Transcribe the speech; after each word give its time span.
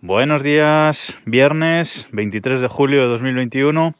Buenos 0.00 0.44
días, 0.44 1.18
viernes 1.24 2.06
23 2.12 2.60
de 2.60 2.68
julio 2.68 3.00
de 3.00 3.08
2021 3.08 3.96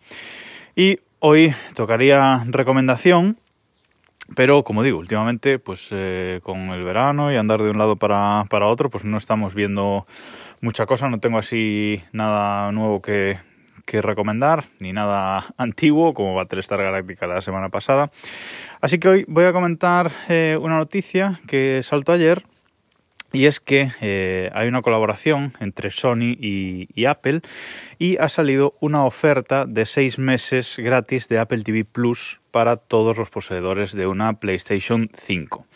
y 0.76 1.00
hoy 1.18 1.52
tocaría 1.74 2.44
recomendación, 2.46 3.36
pero 4.36 4.62
como 4.62 4.84
digo, 4.84 5.00
últimamente 5.00 5.58
pues 5.58 5.88
eh, 5.90 6.38
con 6.44 6.70
el 6.70 6.84
verano 6.84 7.32
y 7.32 7.36
andar 7.36 7.64
de 7.64 7.70
un 7.70 7.78
lado 7.78 7.96
para, 7.96 8.44
para 8.48 8.66
otro 8.66 8.90
pues 8.90 9.04
no 9.04 9.16
estamos 9.16 9.56
viendo 9.56 10.06
mucha 10.60 10.86
cosa, 10.86 11.08
no 11.08 11.18
tengo 11.18 11.38
así 11.38 12.00
nada 12.12 12.70
nuevo 12.70 13.02
que, 13.02 13.40
que 13.84 14.00
recomendar, 14.00 14.66
ni 14.78 14.92
nada 14.92 15.46
antiguo 15.56 16.14
como 16.14 16.32
Battlestar 16.32 16.80
Galactica 16.80 17.26
la 17.26 17.40
semana 17.40 17.70
pasada. 17.70 18.12
Así 18.80 19.00
que 19.00 19.08
hoy 19.08 19.24
voy 19.26 19.46
a 19.46 19.52
comentar 19.52 20.12
eh, 20.28 20.56
una 20.62 20.76
noticia 20.76 21.40
que 21.48 21.80
saltó 21.82 22.12
ayer 22.12 22.44
y 23.32 23.44
es 23.46 23.60
que 23.60 23.92
eh, 24.00 24.50
hay 24.54 24.68
una 24.68 24.82
colaboración 24.82 25.52
entre 25.60 25.90
Sony 25.90 26.36
y, 26.40 27.04
Apple 27.04 27.42
y 27.98 28.16
ha 28.18 28.28
salido 28.28 28.74
una 28.80 29.04
oferta 29.04 29.66
de 29.66 29.84
seis 29.86 30.18
meses 30.18 30.76
gratis 30.78 31.28
de 31.28 31.38
Apple 31.38 31.62
TV 31.62 31.84
Plus 31.84 32.40
para 32.50 32.76
todos 32.76 33.18
los 33.18 33.30
poseedores 33.30 33.92
de 33.92 34.06
una 34.06 34.34
PlayStation 34.34 35.10
5. 35.14 35.66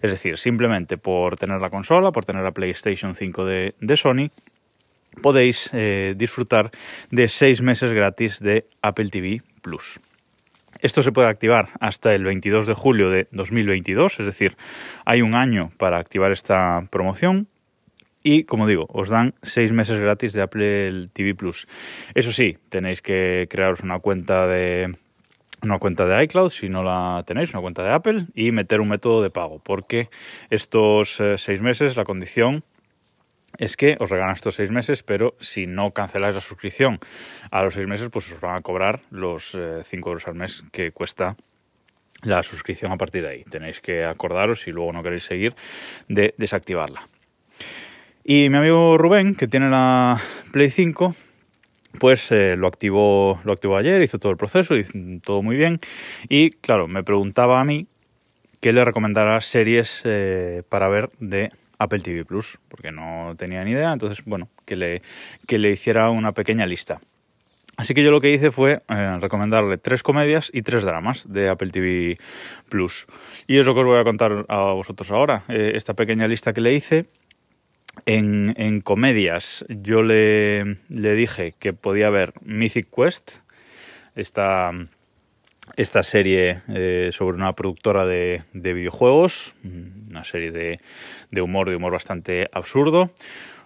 Es 0.00 0.10
decir, 0.10 0.38
simplemente 0.38 0.96
por 0.96 1.36
tener 1.36 1.60
la 1.60 1.70
consola, 1.70 2.12
por 2.12 2.24
tener 2.24 2.42
la 2.42 2.52
PlayStation 2.52 3.14
5 3.14 3.44
de, 3.44 3.96
Sony, 3.96 4.30
podéis 5.20 5.70
eh, 5.72 6.14
disfrutar 6.16 6.70
de 7.10 7.28
seis 7.28 7.62
meses 7.62 7.92
gratis 7.92 8.38
de 8.38 8.66
Apple 8.80 9.10
TV 9.10 9.42
Plus. 9.60 10.00
Esto 10.82 11.04
se 11.04 11.12
puede 11.12 11.28
activar 11.28 11.68
hasta 11.78 12.12
el 12.12 12.24
22 12.24 12.66
de 12.66 12.74
julio 12.74 13.08
de 13.08 13.28
2022, 13.30 14.18
es 14.18 14.26
decir, 14.26 14.56
hay 15.04 15.22
un 15.22 15.36
año 15.36 15.70
para 15.78 15.98
activar 15.98 16.32
esta 16.32 16.88
promoción. 16.90 17.46
Y 18.24 18.42
como 18.44 18.66
digo, 18.66 18.86
os 18.88 19.08
dan 19.08 19.34
seis 19.42 19.70
meses 19.70 20.00
gratis 20.00 20.32
de 20.32 20.42
Apple 20.42 21.08
TV 21.12 21.36
Plus. 21.36 21.68
Eso 22.14 22.32
sí, 22.32 22.58
tenéis 22.68 23.00
que 23.00 23.46
crearos 23.48 23.80
una 23.80 24.00
cuenta 24.00 24.48
de 24.48 24.96
una 25.62 25.78
cuenta 25.78 26.04
de 26.04 26.24
iCloud 26.24 26.50
si 26.50 26.68
no 26.68 26.82
la 26.82 27.22
tenéis, 27.28 27.50
una 27.54 27.62
cuenta 27.62 27.84
de 27.84 27.92
Apple 27.92 28.26
y 28.34 28.50
meter 28.50 28.80
un 28.80 28.88
método 28.88 29.22
de 29.22 29.30
pago, 29.30 29.60
porque 29.60 30.10
estos 30.50 31.20
eh, 31.20 31.38
seis 31.38 31.60
meses 31.60 31.96
la 31.96 32.02
condición 32.02 32.64
es 33.58 33.76
que 33.76 33.96
os 34.00 34.10
regalan 34.10 34.34
estos 34.34 34.54
seis 34.54 34.70
meses, 34.70 35.02
pero 35.02 35.34
si 35.40 35.66
no 35.66 35.92
canceláis 35.92 36.34
la 36.34 36.40
suscripción 36.40 36.98
a 37.50 37.62
los 37.62 37.74
seis 37.74 37.86
meses, 37.86 38.08
pues 38.10 38.30
os 38.32 38.40
van 38.40 38.56
a 38.56 38.62
cobrar 38.62 39.00
los 39.10 39.50
5 39.52 39.58
eh, 39.58 40.10
euros 40.10 40.26
al 40.26 40.34
mes 40.34 40.62
que 40.72 40.92
cuesta 40.92 41.36
la 42.22 42.42
suscripción 42.42 42.92
a 42.92 42.96
partir 42.96 43.22
de 43.22 43.28
ahí. 43.28 43.44
Tenéis 43.44 43.80
que 43.80 44.04
acordaros, 44.04 44.62
si 44.62 44.70
luego 44.70 44.92
no 44.92 45.02
queréis 45.02 45.24
seguir, 45.24 45.54
de 46.08 46.34
desactivarla. 46.38 47.08
Y 48.24 48.48
mi 48.48 48.56
amigo 48.56 48.96
Rubén, 48.96 49.34
que 49.34 49.48
tiene 49.48 49.68
la 49.68 50.20
Play 50.52 50.70
5, 50.70 51.14
pues 51.98 52.30
eh, 52.32 52.54
lo 52.56 52.68
activó 52.68 53.40
lo 53.44 53.52
activó 53.52 53.76
ayer, 53.76 54.00
hizo 54.02 54.18
todo 54.18 54.32
el 54.32 54.38
proceso, 54.38 54.76
hizo 54.76 54.98
todo 55.24 55.42
muy 55.42 55.56
bien. 55.56 55.80
Y 56.28 56.50
claro, 56.50 56.86
me 56.86 57.02
preguntaba 57.02 57.60
a 57.60 57.64
mí 57.64 57.88
qué 58.60 58.72
le 58.72 58.84
recomendara 58.84 59.40
series 59.40 60.02
eh, 60.04 60.62
para 60.68 60.88
ver 60.88 61.10
de 61.18 61.50
Apple 61.82 62.00
TV 62.00 62.24
Plus, 62.24 62.58
porque 62.68 62.92
no 62.92 63.34
tenía 63.36 63.64
ni 63.64 63.72
idea, 63.72 63.92
entonces, 63.92 64.24
bueno, 64.24 64.48
que 64.64 64.76
le, 64.76 65.02
que 65.46 65.58
le 65.58 65.70
hiciera 65.70 66.10
una 66.10 66.32
pequeña 66.32 66.66
lista. 66.66 67.00
Así 67.76 67.94
que 67.94 68.04
yo 68.04 68.10
lo 68.10 68.20
que 68.20 68.32
hice 68.32 68.50
fue 68.50 68.82
eh, 68.88 69.18
recomendarle 69.20 69.78
tres 69.78 70.02
comedias 70.02 70.50
y 70.52 70.62
tres 70.62 70.84
dramas 70.84 71.32
de 71.32 71.48
Apple 71.48 71.70
TV 71.70 72.18
Plus. 72.68 73.06
Y 73.46 73.58
es 73.58 73.66
lo 73.66 73.74
que 73.74 73.80
os 73.80 73.86
voy 73.86 73.98
a 73.98 74.04
contar 74.04 74.44
a 74.48 74.72
vosotros 74.72 75.10
ahora. 75.10 75.44
Eh, 75.48 75.72
esta 75.74 75.94
pequeña 75.94 76.28
lista 76.28 76.52
que 76.52 76.60
le 76.60 76.74
hice. 76.74 77.06
En, 78.06 78.54
en 78.56 78.80
comedias 78.80 79.66
yo 79.68 80.02
le, 80.02 80.78
le, 80.88 81.14
dije 81.14 81.52
que 81.58 81.74
podía 81.74 82.08
ver 82.08 82.32
Mythic 82.40 82.88
Quest, 82.90 83.40
esta, 84.14 84.72
esta 85.76 86.02
serie 86.02 86.62
eh, 86.68 87.10
sobre 87.12 87.36
una 87.36 87.54
productora 87.54 88.04
de, 88.04 88.42
de, 88.52 88.72
videojuegos, 88.74 89.54
una 90.10 90.24
serie 90.24 90.50
de, 90.50 90.80
de, 91.30 91.42
humor, 91.42 91.70
de 91.70 91.76
humor 91.76 91.92
bastante 91.92 92.48
absurdo. 92.52 93.10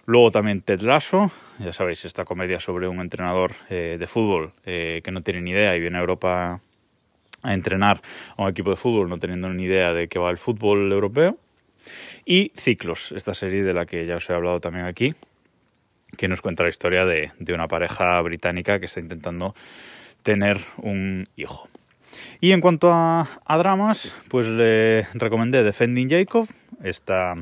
Luego 0.05 0.31
también 0.31 0.61
Ted 0.61 0.81
Lasso, 0.81 1.31
ya 1.59 1.73
sabéis, 1.73 2.05
esta 2.05 2.23
comedia 2.23 2.59
sobre 2.59 2.87
un 2.87 3.01
entrenador 3.01 3.55
eh, 3.69 3.97
de 3.99 4.07
fútbol 4.07 4.53
eh, 4.65 5.01
que 5.03 5.11
no 5.11 5.21
tiene 5.21 5.41
ni 5.41 5.51
idea 5.51 5.75
y 5.75 5.81
viene 5.81 5.97
a 5.97 6.01
Europa 6.01 6.61
a 7.43 7.53
entrenar 7.53 8.01
a 8.37 8.43
un 8.43 8.49
equipo 8.49 8.69
de 8.69 8.77
fútbol 8.77 9.09
no 9.09 9.19
teniendo 9.19 9.49
ni 9.49 9.63
idea 9.63 9.93
de 9.93 10.07
qué 10.07 10.17
va 10.17 10.29
el 10.29 10.37
fútbol 10.37 10.91
europeo. 10.91 11.37
Y 12.25 12.51
Ciclos, 12.55 13.11
esta 13.13 13.33
serie 13.33 13.63
de 13.63 13.73
la 13.73 13.85
que 13.85 14.05
ya 14.05 14.17
os 14.17 14.29
he 14.29 14.33
hablado 14.33 14.59
también 14.59 14.85
aquí, 14.85 15.13
que 16.17 16.27
nos 16.27 16.41
cuenta 16.41 16.63
la 16.63 16.69
historia 16.69 17.05
de 17.05 17.53
una 17.53 17.67
pareja 17.67 18.19
británica 18.21 18.79
que 18.79 18.85
está 18.85 18.99
intentando 18.99 19.55
tener 20.23 20.59
un 20.77 21.27
hijo. 21.35 21.69
Y 22.39 22.51
en 22.51 22.61
cuanto 22.61 22.91
a, 22.91 23.27
dramas, 23.57 24.15
pues 24.29 24.47
le 24.47 25.07
recomendé 25.13 25.63
Defending 25.63 26.09
Jacob, 26.09 26.47
esta, 26.83 27.35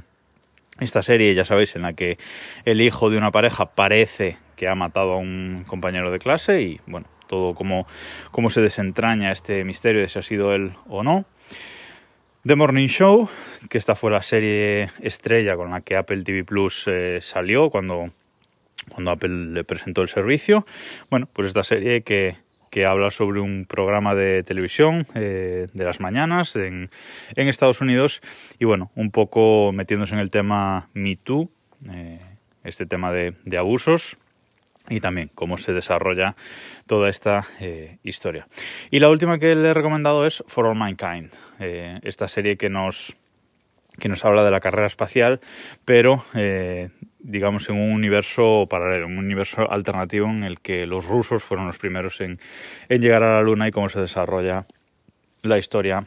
esta 0.80 1.02
serie, 1.02 1.36
ya 1.36 1.46
sabéis, 1.46 1.76
en 1.76 1.84
la 1.84 1.94
que 1.94 2.18
el 2.66 2.82
hijo 2.82 3.10
de 3.10 3.18
una 3.18 3.32
pareja 3.32 3.68
parece 3.68 4.38
que 4.56 4.68
ha 4.68 4.76
matado 4.76 5.14
a 5.14 5.18
un 5.18 5.66
compañero 5.68 6.12
de 6.12 6.20
clase 6.20 6.62
y, 6.62 6.80
bueno, 6.88 7.08
todo 7.28 7.54
como, 7.56 7.88
como 8.32 8.50
se 8.50 8.62
desentraña 8.62 9.32
este 9.32 9.64
misterio 9.64 10.02
de 10.02 10.10
si 10.10 10.20
ha 10.20 10.22
sido 10.22 10.54
él 10.54 10.74
o 10.88 11.04
no. 11.04 11.26
The 12.46 12.56
Morning 12.56 12.88
Show, 12.88 13.28
que 13.70 13.80
esta 13.80 13.96
fue 13.96 14.12
la 14.12 14.22
serie 14.22 14.92
estrella 15.02 15.56
con 15.56 15.72
la 15.72 15.82
que 15.82 15.96
Apple 15.96 16.24
TV 16.24 16.44
Plus 16.44 16.86
eh, 16.86 17.18
salió 17.20 17.72
cuando, 17.72 18.12
cuando 18.90 19.10
Apple 19.10 19.48
le 19.52 19.64
presentó 19.64 20.04
el 20.04 20.10
servicio. 20.10 20.64
Bueno, 21.10 21.28
pues 21.34 21.48
esta 21.48 21.64
serie 21.64 22.04
que, 22.04 22.38
que 22.70 22.86
habla 22.86 23.12
sobre 23.12 23.40
un 23.40 23.66
programa 23.66 24.16
de 24.16 24.44
televisión 24.44 25.08
eh, 25.16 25.68
de 25.74 25.84
las 25.84 26.00
mañanas 26.00 26.56
en, 26.56 26.90
en, 27.36 27.48
Estados 27.48 27.82
Unidos 27.82 28.22
y 28.60 28.66
bueno, 28.66 28.92
un 28.96 29.12
poco 29.12 29.72
metiéndose 29.72 30.14
en 30.14 30.20
el 30.20 30.30
tema 30.30 30.90
Me 30.94 31.16
Too, 31.16 31.50
eh, 31.92 32.20
este 32.64 32.86
tema 32.86 33.12
de, 33.12 33.34
de, 33.44 33.58
abusos 33.58 34.18
y 34.90 35.00
también 35.00 35.32
cómo 35.34 35.58
se 35.58 35.74
desarrolla 35.74 36.36
toda 36.88 37.10
esta 37.10 37.48
eh, 37.60 37.98
historia. 38.04 38.48
Y 38.92 39.00
la 39.00 39.10
última 39.10 39.40
que 39.40 39.56
le 39.56 39.70
he 39.70 39.74
recomendado 39.74 40.26
es 40.26 40.44
For 40.48 40.66
All 40.66 40.76
Mankind, 40.76 41.32
esta 41.60 42.28
serie 42.28 42.58
que 42.58 42.70
nos 42.70 43.16
que 44.00 44.10
nos 44.10 44.26
habla 44.26 44.44
de 44.44 44.52
la 44.52 44.60
carrera 44.60 44.88
espacial, 44.88 45.40
pero 45.86 46.24
digamos, 47.26 47.68
en 47.70 47.76
un 47.78 47.92
universo 47.92 48.68
paralelo, 48.70 49.08
un 49.08 49.18
universo 49.18 49.70
alternativo 49.70 50.28
en 50.30 50.44
el 50.44 50.60
que 50.60 50.86
los 50.86 51.08
rusos 51.08 51.44
fueron 51.44 51.66
los 51.66 51.78
primeros 51.78 52.22
en, 52.22 52.40
llegar 52.88 53.24
a 53.24 53.34
la 53.34 53.42
Luna 53.42 53.68
y 53.68 53.72
cómo 53.72 53.90
se 53.90 54.00
desarrolla 54.00 54.66
la 55.42 55.58
historia 55.58 56.06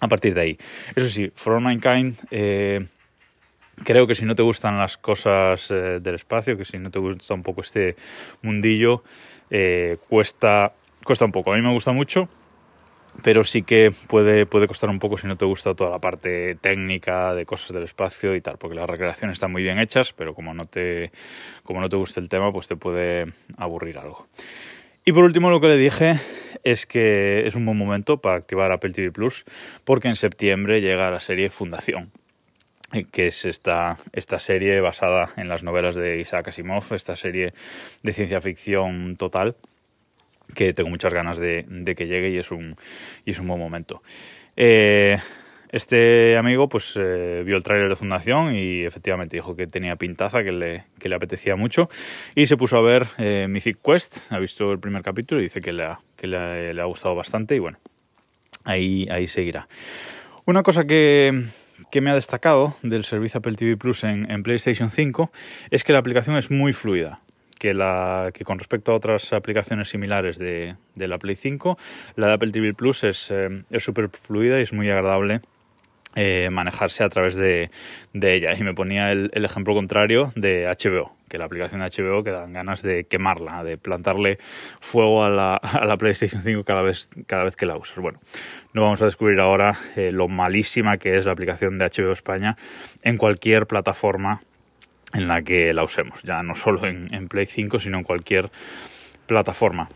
a 0.00 0.08
partir 0.08 0.34
de 0.34 0.40
ahí. 0.40 0.58
Eso 0.96 1.08
sí, 1.08 1.30
For 1.34 1.60
Mankind, 1.60 2.16
eh, 2.32 2.84
creo 3.84 4.08
que 4.08 4.16
si 4.16 4.24
no 4.24 4.34
te 4.34 4.42
gustan 4.42 4.76
las 4.76 4.96
cosas 4.96 5.70
eh, 5.70 6.00
del 6.00 6.16
espacio, 6.16 6.56
que 6.56 6.64
si 6.64 6.78
no 6.78 6.90
te 6.90 6.98
gusta 6.98 7.34
un 7.34 7.44
poco 7.44 7.60
este 7.60 7.94
mundillo, 8.42 9.04
eh, 9.50 9.98
cuesta, 10.08 10.72
cuesta 11.04 11.24
un 11.24 11.32
poco. 11.32 11.52
A 11.52 11.56
mí 11.56 11.62
me 11.62 11.72
gusta 11.72 11.92
mucho, 11.92 12.28
pero 13.22 13.44
sí 13.44 13.62
que 13.62 13.92
puede, 14.06 14.46
puede 14.46 14.66
costar 14.66 14.90
un 14.90 14.98
poco 14.98 15.18
si 15.18 15.26
no 15.26 15.36
te 15.36 15.44
gusta 15.44 15.74
toda 15.74 15.90
la 15.90 15.98
parte 15.98 16.54
técnica 16.56 17.34
de 17.34 17.44
cosas 17.44 17.72
del 17.72 17.84
espacio 17.84 18.34
y 18.34 18.40
tal, 18.40 18.58
porque 18.58 18.76
las 18.76 18.88
recreaciones 18.88 19.36
están 19.36 19.52
muy 19.52 19.62
bien 19.62 19.78
hechas, 19.78 20.12
pero 20.12 20.34
como 20.34 20.54
no 20.54 20.64
te, 20.64 21.10
como 21.62 21.80
no 21.80 21.88
te 21.88 21.96
gusta 21.96 22.20
el 22.20 22.28
tema, 22.28 22.52
pues 22.52 22.68
te 22.68 22.76
puede 22.76 23.32
aburrir 23.58 23.98
algo. 23.98 24.26
Y 25.04 25.12
por 25.12 25.24
último 25.24 25.50
lo 25.50 25.60
que 25.60 25.68
le 25.68 25.76
dije 25.76 26.20
es 26.64 26.86
que 26.86 27.46
es 27.46 27.54
un 27.54 27.64
buen 27.64 27.78
momento 27.78 28.18
para 28.18 28.36
activar 28.36 28.72
Apple 28.72 28.92
TV 28.92 29.10
Plus, 29.10 29.44
porque 29.84 30.08
en 30.08 30.16
septiembre 30.16 30.80
llega 30.80 31.10
la 31.10 31.20
serie 31.20 31.50
Fundación 31.50 32.12
que 33.12 33.28
es 33.28 33.44
esta, 33.44 33.98
esta 34.12 34.38
serie 34.38 34.80
basada 34.80 35.30
en 35.36 35.48
las 35.48 35.62
novelas 35.62 35.94
de 35.94 36.20
Isaac 36.20 36.48
Asimov, 36.48 36.92
esta 36.92 37.14
serie 37.14 37.52
de 38.02 38.12
ciencia 38.12 38.40
ficción 38.40 39.16
total, 39.16 39.54
que 40.54 40.72
tengo 40.72 40.90
muchas 40.90 41.12
ganas 41.12 41.38
de, 41.38 41.64
que 41.96 42.06
llegue 42.06 42.30
y 42.30 42.38
es 42.38 42.50
un, 42.50 42.76
y 43.24 43.32
es 43.32 43.38
un 43.38 43.48
buen 43.48 43.60
momento. 43.60 44.02
Eh, 44.56 45.18
este 45.70 46.36
amigo 46.36 46.68
pues 46.68 46.94
eh, 46.96 47.42
vio 47.46 47.56
el 47.56 47.62
tráiler 47.62 47.88
de 47.88 47.96
Fundación 47.96 48.54
y 48.54 48.84
efectivamente 48.84 49.36
dijo 49.36 49.54
que 49.54 49.66
tenía 49.66 49.94
pintaza, 49.96 50.42
que 50.42 50.50
le, 50.50 50.84
que 50.98 51.08
le 51.08 51.14
apetecía 51.14 51.54
mucho 51.54 51.88
y 52.34 52.46
se 52.46 52.56
puso 52.56 52.76
a 52.76 52.82
ver 52.82 53.06
eh, 53.18 53.46
Mythic 53.48 53.78
Quest, 53.80 54.32
ha 54.32 54.38
visto 54.38 54.72
el 54.72 54.80
primer 54.80 55.02
capítulo 55.02 55.40
y 55.40 55.44
dice 55.44 55.60
que 55.60 55.72
le 55.72 55.84
ha, 55.84 56.00
que 56.16 56.26
le 56.26 56.80
ha 56.80 56.84
gustado 56.86 57.14
bastante 57.14 57.54
y 57.54 57.60
bueno, 57.60 57.78
ahí, 58.64 59.06
ahí 59.10 59.28
seguirá. 59.28 59.68
Una 60.44 60.64
cosa 60.64 60.84
que, 60.84 61.44
que 61.92 62.00
me 62.00 62.10
ha 62.10 62.14
destacado 62.16 62.74
del 62.82 63.04
servicio 63.04 63.38
Apple 63.38 63.54
TV 63.54 63.76
Plus 63.76 64.02
en 64.02 64.42
PlayStation 64.42 64.90
5 64.90 65.30
es 65.70 65.84
que 65.84 65.92
la 65.92 66.00
aplicación 66.00 66.36
es 66.36 66.50
muy 66.50 66.72
fluida 66.72 67.20
que, 67.60 67.74
la, 67.74 68.30
que 68.32 68.44
con 68.44 68.58
respecto 68.58 68.90
a 68.90 68.96
otras 68.96 69.34
aplicaciones 69.34 69.90
similares 69.90 70.38
de, 70.38 70.76
de 70.94 71.08
la 71.08 71.18
Play 71.18 71.36
5, 71.36 71.78
la 72.16 72.28
de 72.28 72.32
Apple 72.32 72.52
TV 72.52 72.72
Plus 72.72 73.04
es 73.04 73.30
eh, 73.30 73.62
súper 73.78 74.08
fluida 74.08 74.58
y 74.58 74.62
es 74.62 74.72
muy 74.72 74.88
agradable 74.88 75.42
eh, 76.16 76.48
manejarse 76.50 77.04
a 77.04 77.08
través 77.10 77.36
de, 77.36 77.70
ella. 78.14 78.54
Y 78.58 78.64
me 78.64 78.72
ponía 78.72 79.12
el, 79.12 79.30
ejemplo 79.44 79.74
contrario 79.74 80.32
de 80.34 80.66
HBO, 80.66 81.12
que 81.28 81.36
la 81.36 81.44
aplicación 81.44 81.82
de 81.82 81.86
HBO 81.86 82.24
que 82.24 82.30
dan 82.30 82.54
ganas 82.54 82.80
de 82.82 83.04
quemarla, 83.04 83.62
de 83.62 83.76
plantarle 83.76 84.38
fuego 84.80 85.22
a 85.22 85.28
la, 85.28 85.54
a 85.56 85.84
la 85.84 85.98
PlayStation 85.98 86.40
5 86.40 86.64
cada 86.64 86.80
vez, 86.80 87.10
cada 87.26 87.44
vez 87.44 87.56
que 87.56 87.66
la 87.66 87.76
usas. 87.76 87.98
Bueno, 87.98 88.18
no 88.72 88.82
vamos 88.82 89.02
a 89.02 89.04
descubrir 89.04 89.38
ahora 89.38 89.76
eh, 89.96 90.12
lo 90.12 90.28
malísima 90.28 90.96
que 90.96 91.18
es 91.18 91.26
la 91.26 91.32
aplicación 91.32 91.78
de 91.78 91.84
HBO 91.84 92.12
España 92.12 92.56
en 93.02 93.18
cualquier 93.18 93.66
plataforma 93.66 94.40
en 95.12 95.28
la 95.28 95.42
que 95.42 95.72
la 95.74 95.82
usemos, 95.82 96.22
ya 96.22 96.42
no 96.42 96.54
solo 96.54 96.86
en, 96.86 97.28
Play 97.28 97.46
5, 97.46 97.80
sino 97.80 97.98
en 97.98 98.04
cualquier 98.04 98.50
plataforma. 99.26 99.88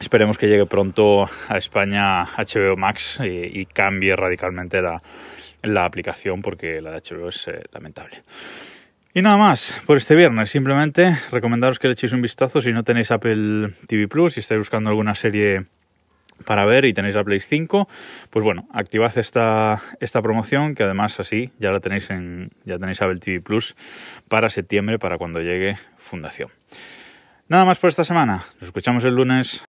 Esperemos 0.00 0.36
que 0.36 0.46
llegue 0.46 0.66
pronto 0.66 1.28
a 1.48 1.56
España 1.56 2.24
HBO 2.24 2.76
Max 2.76 3.20
y, 3.22 3.64
cambie 3.66 4.14
radicalmente 4.14 4.80
la, 4.82 5.84
aplicación 5.84 6.42
porque 6.42 6.80
la 6.80 6.90
de 6.90 6.98
HBO 6.98 7.28
es 7.28 7.48
eh, 7.48 7.62
lamentable. 7.72 8.22
Y 9.14 9.22
nada 9.22 9.38
más 9.38 9.74
por 9.86 9.96
este 9.96 10.14
viernes. 10.14 10.50
Simplemente 10.50 11.16
recomendaros 11.32 11.78
que 11.78 11.88
le 11.88 11.94
echéis 11.94 12.12
un 12.12 12.20
vistazo 12.20 12.60
si 12.60 12.72
no 12.72 12.84
tenéis 12.84 13.10
Apple 13.10 13.70
TV 13.88 14.08
Plus 14.08 14.36
y 14.36 14.40
estáis 14.40 14.58
buscando 14.58 14.90
alguna 14.90 15.14
serie 15.14 15.64
para 16.44 16.64
ver 16.64 16.84
y 16.84 16.92
tenéis 16.92 17.14
la 17.14 17.24
Play 17.24 17.40
5, 17.40 17.88
pues 18.30 18.44
bueno, 18.44 18.68
activad 18.72 19.16
esta, 19.18 19.80
esta 20.00 20.22
promoción 20.22 20.74
que 20.74 20.82
además 20.82 21.18
así 21.20 21.50
ya 21.58 21.70
la 21.70 21.80
tenéis 21.80 22.10
en 22.10 22.50
ya 22.64 22.78
tenéis 22.78 23.02
Apple 23.02 23.18
TV 23.18 23.40
Plus 23.40 23.74
para 24.28 24.50
septiembre 24.50 24.98
para 24.98 25.18
cuando 25.18 25.40
llegue 25.40 25.76
Fundación. 25.96 26.50
Nada 27.48 27.64
más 27.64 27.78
por 27.78 27.90
esta 27.90 28.04
semana. 28.04 28.44
Nos 28.60 28.68
escuchamos 28.68 29.04
el 29.04 29.14
lunes. 29.14 29.65